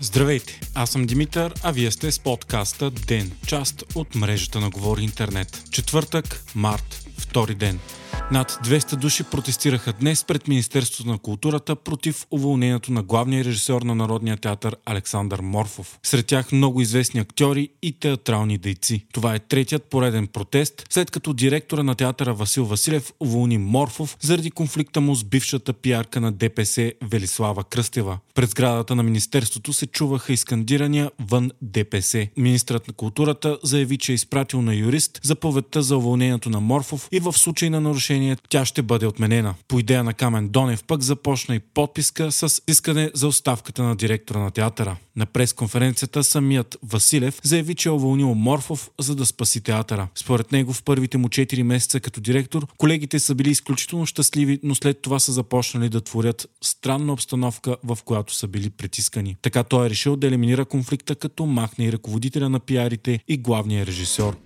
Здравейте, 0.00 0.60
аз 0.74 0.90
съм 0.90 1.06
Димитър, 1.06 1.54
а 1.62 1.72
вие 1.72 1.90
сте 1.90 2.12
с 2.12 2.18
подкаста 2.18 2.90
ДЕН, 2.90 3.32
част 3.46 3.84
от 3.94 4.14
мрежата 4.14 4.60
на 4.60 4.70
Говори 4.70 5.02
Интернет. 5.02 5.62
Четвъртък, 5.70 6.44
март, 6.54 7.08
втори 7.18 7.54
ден. 7.54 7.78
Над 8.32 8.58
200 8.64 8.96
души 8.96 9.24
протестираха 9.24 9.92
днес 9.92 10.24
пред 10.24 10.48
Министерството 10.48 11.10
на 11.10 11.18
културата 11.18 11.76
против 11.76 12.26
уволнението 12.30 12.92
на 12.92 13.02
главния 13.02 13.44
режисьор 13.44 13.82
на 13.82 13.94
Народния 13.94 14.36
театър 14.36 14.76
Александър 14.86 15.40
Морфов. 15.40 15.98
Сред 16.02 16.26
тях 16.26 16.52
много 16.52 16.80
известни 16.80 17.20
актьори 17.20 17.68
и 17.82 17.92
театрални 17.92 18.58
дейци. 18.58 19.06
Това 19.12 19.34
е 19.34 19.38
третият 19.38 19.84
пореден 19.84 20.26
протест, 20.26 20.86
след 20.90 21.10
като 21.10 21.32
директора 21.32 21.82
на 21.82 21.94
театъра 21.94 22.34
Васил 22.34 22.64
Василев 22.64 23.12
уволни 23.20 23.58
Морфов 23.58 24.16
заради 24.20 24.50
конфликта 24.50 25.00
му 25.00 25.14
с 25.14 25.24
бившата 25.24 25.72
пиарка 25.72 26.20
на 26.20 26.32
ДПС 26.32 26.92
Велислава 27.02 27.64
Кръстева. 27.64 28.18
Пред 28.34 28.50
сградата 28.50 28.94
на 28.94 29.02
Министерството 29.02 29.72
се 29.72 29.86
чуваха 29.86 30.32
изкандирания 30.32 31.10
вън 31.20 31.50
ДПС. 31.62 32.28
Министрът 32.36 32.88
на 32.88 32.94
културата 32.94 33.58
заяви, 33.62 33.98
че 33.98 34.12
е 34.12 34.14
изпратил 34.14 34.62
на 34.62 34.74
юрист 34.74 35.20
заповедта 35.22 35.82
за 35.82 35.96
уволнението 35.96 36.50
на 36.50 36.60
Морфов 36.60 37.08
и 37.12 37.20
в 37.20 37.32
случай 37.32 37.70
на 37.70 37.80
нарушение 37.80 38.17
решение, 38.18 38.36
тя 38.48 38.64
ще 38.64 38.82
бъде 38.82 39.06
отменена. 39.06 39.54
По 39.68 39.78
идея 39.78 40.04
на 40.04 40.14
Камен 40.14 40.48
Донев 40.48 40.84
пък 40.84 41.02
започна 41.02 41.54
и 41.54 41.58
подписка 41.58 42.32
с 42.32 42.62
искане 42.68 43.10
за 43.14 43.28
оставката 43.28 43.82
на 43.82 43.96
директора 43.96 44.38
на 44.38 44.50
театъра. 44.50 44.96
На 45.16 45.26
пресконференцията 45.26 46.24
самият 46.24 46.78
Василев 46.82 47.40
заяви, 47.42 47.74
че 47.74 47.88
е 47.88 47.92
уволнил 47.92 48.34
Морфов, 48.34 48.90
за 49.00 49.14
да 49.14 49.26
спаси 49.26 49.60
театъра. 49.60 50.08
Според 50.14 50.52
него 50.52 50.72
в 50.72 50.82
първите 50.82 51.18
му 51.18 51.28
4 51.28 51.62
месеца 51.62 52.00
като 52.00 52.20
директор, 52.20 52.66
колегите 52.76 53.18
са 53.18 53.34
били 53.34 53.50
изключително 53.50 54.06
щастливи, 54.06 54.60
но 54.62 54.74
след 54.74 55.02
това 55.02 55.18
са 55.18 55.32
започнали 55.32 55.88
да 55.88 56.00
творят 56.00 56.48
странна 56.62 57.12
обстановка, 57.12 57.76
в 57.84 57.98
която 58.04 58.34
са 58.34 58.48
били 58.48 58.70
притискани. 58.70 59.36
Така 59.42 59.62
той 59.62 59.86
е 59.86 59.90
решил 59.90 60.16
да 60.16 60.26
елиминира 60.26 60.64
конфликта, 60.64 61.14
като 61.14 61.46
махне 61.46 61.84
и 61.84 61.92
ръководителя 61.92 62.48
на 62.48 62.60
пиарите 62.60 63.20
и 63.28 63.36
главния 63.36 63.86
режисьор. 63.86 64.36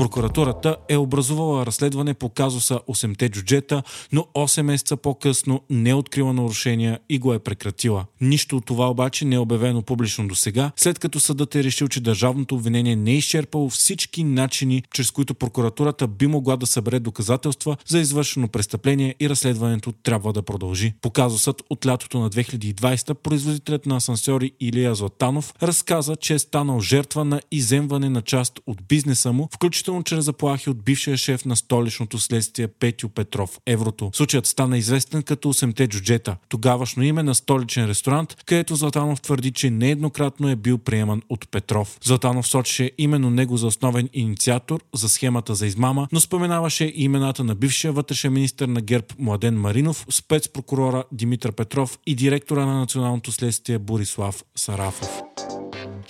Прокуратурата 0.00 0.76
е 0.88 0.96
образувала 0.96 1.66
разследване 1.66 2.14
по 2.14 2.28
казуса 2.28 2.80
8-те 2.88 3.28
джуджета, 3.28 3.82
но 4.12 4.26
8 4.34 4.62
месеца 4.62 4.96
по-късно 4.96 5.60
не 5.70 5.90
е 5.90 5.94
открила 5.94 6.32
нарушения 6.32 6.98
и 7.08 7.18
го 7.18 7.34
е 7.34 7.38
прекратила. 7.38 8.04
Нищо 8.20 8.56
от 8.56 8.66
това 8.66 8.90
обаче 8.90 9.24
не 9.24 9.36
е 9.36 9.38
обявено 9.38 9.82
публично 9.82 10.28
до 10.28 10.34
сега, 10.34 10.70
след 10.76 10.98
като 10.98 11.20
съдът 11.20 11.54
е 11.54 11.64
решил, 11.64 11.88
че 11.88 12.00
държавното 12.00 12.54
обвинение 12.54 12.96
не 12.96 13.10
е 13.10 13.16
изчерпало 13.16 13.68
всички 13.68 14.24
начини, 14.24 14.82
чрез 14.92 15.10
които 15.10 15.34
прокуратурата 15.34 16.06
би 16.06 16.26
могла 16.26 16.56
да 16.56 16.66
събере 16.66 17.00
доказателства 17.00 17.76
за 17.86 17.98
извършено 17.98 18.48
престъпление 18.48 19.14
и 19.20 19.28
разследването 19.28 19.92
трябва 19.92 20.32
да 20.32 20.42
продължи. 20.42 20.94
По 21.00 21.10
казусът 21.10 21.62
от 21.70 21.86
лятото 21.86 22.18
на 22.18 22.30
2020 22.30 23.14
производителят 23.14 23.86
на 23.86 23.96
асансьори 23.96 24.52
Илия 24.60 24.94
Златанов 24.94 25.54
разказа, 25.62 26.16
че 26.16 26.34
е 26.34 26.38
станал 26.38 26.80
жертва 26.80 27.24
на 27.24 27.40
иземване 27.50 28.08
на 28.08 28.22
част 28.22 28.60
от 28.66 28.82
бизнеса 28.88 29.32
му, 29.32 29.48
включително 29.54 29.89
включително 29.90 30.02
чрез 30.02 30.24
заплахи 30.24 30.70
от 30.70 30.84
бившия 30.84 31.16
шеф 31.16 31.44
на 31.44 31.56
столичното 31.56 32.18
следствие 32.18 32.68
Петю 32.68 33.08
Петров. 33.08 33.58
Еврото. 33.66 34.10
Случаят 34.14 34.46
стана 34.46 34.78
известен 34.78 35.22
като 35.22 35.52
8-те 35.52 35.88
джуджета, 35.88 36.36
тогавашно 36.48 37.02
име 37.02 37.22
на 37.22 37.34
столичен 37.34 37.86
ресторант, 37.86 38.36
където 38.46 38.76
Златанов 38.76 39.20
твърди, 39.20 39.52
че 39.52 39.70
нееднократно 39.70 40.48
е 40.48 40.56
бил 40.56 40.78
приеман 40.78 41.22
от 41.28 41.50
Петров. 41.50 41.98
Златанов 42.04 42.46
сочеше 42.46 42.90
именно 42.98 43.30
него 43.30 43.56
за 43.56 43.66
основен 43.66 44.08
инициатор 44.12 44.80
за 44.94 45.08
схемата 45.08 45.54
за 45.54 45.66
измама, 45.66 46.08
но 46.12 46.20
споменаваше 46.20 46.92
имената 46.94 47.44
на 47.44 47.54
бившия 47.54 47.92
вътрешен 47.92 48.32
министр 48.32 48.66
на 48.66 48.80
ГЕРБ 48.80 49.06
Младен 49.18 49.60
Маринов, 49.60 50.06
спецпрокурора 50.10 51.04
Димитър 51.12 51.52
Петров 51.52 51.98
и 52.06 52.14
директора 52.14 52.66
на 52.66 52.78
националното 52.78 53.32
следствие 53.32 53.78
Борислав 53.78 54.44
Сарафов. 54.56 55.22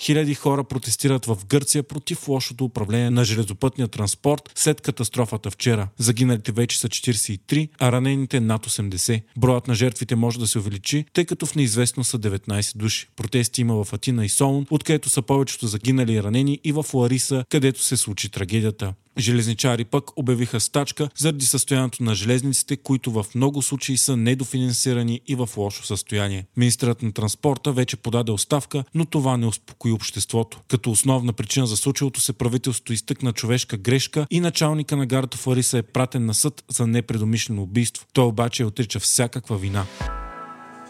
Хиляди 0.01 0.35
хора 0.35 0.63
протестират 0.63 1.25
в 1.25 1.37
Гърция 1.49 1.83
против 1.83 2.27
лошото 2.27 2.65
управление 2.65 3.09
на 3.09 3.23
железопътния 3.23 3.87
транспорт 3.87 4.51
след 4.55 4.81
катастрофата 4.81 5.51
вчера. 5.51 5.87
Загиналите 5.97 6.51
вече 6.51 6.79
са 6.79 6.89
43, 6.89 7.69
а 7.79 7.91
ранените 7.91 8.39
над 8.39 8.67
80. 8.67 9.21
Броят 9.37 9.67
на 9.67 9.75
жертвите 9.75 10.15
може 10.15 10.39
да 10.39 10.47
се 10.47 10.59
увеличи, 10.59 11.05
тъй 11.13 11.25
като 11.25 11.45
в 11.45 11.55
неизвестно 11.55 12.03
са 12.03 12.19
19 12.19 12.77
души. 12.77 13.07
Протести 13.15 13.61
има 13.61 13.83
в 13.83 13.93
Атина 13.93 14.25
и 14.25 14.29
Солун, 14.29 14.65
откъдето 14.69 15.09
са 15.09 15.21
повечето 15.21 15.67
загинали 15.67 16.13
и 16.13 16.23
ранени 16.23 16.59
и 16.63 16.71
в 16.71 16.85
Лариса, 16.93 17.45
където 17.49 17.83
се 17.83 17.97
случи 17.97 18.29
трагедията. 18.29 18.93
Железничари 19.17 19.85
пък 19.85 20.17
обявиха 20.17 20.59
стачка 20.59 21.09
заради 21.17 21.45
състоянието 21.45 22.03
на 22.03 22.15
железниците, 22.15 22.77
които 22.77 23.11
в 23.11 23.25
много 23.35 23.61
случаи 23.61 23.97
са 23.97 24.17
недофинансирани 24.17 25.21
и 25.27 25.35
в 25.35 25.49
лошо 25.57 25.85
състояние. 25.85 26.45
Министърът 26.57 27.01
на 27.01 27.11
транспорта 27.11 27.71
вече 27.71 27.97
подаде 27.97 28.31
оставка, 28.31 28.83
но 28.95 29.05
това 29.05 29.37
не 29.37 29.45
успокои 29.45 29.91
обществото. 29.91 30.59
Като 30.67 30.91
основна 30.91 31.33
причина 31.33 31.67
за 31.67 31.77
случилото 31.77 32.21
се 32.21 32.33
правителството 32.33 32.93
изтъкна 32.93 33.33
човешка 33.33 33.77
грешка 33.77 34.27
и 34.31 34.39
началника 34.39 34.97
на 34.97 35.05
гарата 35.05 35.37
в 35.37 35.47
Ариса 35.47 35.77
е 35.77 35.81
пратен 35.83 36.25
на 36.25 36.33
съд 36.33 36.63
за 36.69 36.87
непредомишлено 36.87 37.61
убийство. 37.61 38.05
Той 38.13 38.25
обаче 38.25 38.65
отрича 38.65 38.99
всякаква 38.99 39.57
вина. 39.57 39.85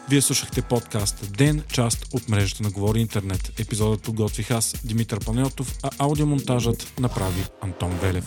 Вие 0.09 0.21
слушахте 0.21 0.61
подкаста 0.61 1.25
Ден, 1.25 1.63
част 1.73 2.13
от 2.13 2.29
мрежата 2.29 2.63
на 2.63 2.71
Говори 2.71 2.99
Интернет. 2.99 3.59
Епизодът 3.59 4.03
подготвих 4.03 4.51
аз, 4.51 4.75
Димитър 4.83 5.25
Панеотов, 5.25 5.77
а 5.83 5.89
аудиомонтажът 5.97 6.93
направи 6.99 7.43
Антон 7.61 7.91
Велев. 8.01 8.25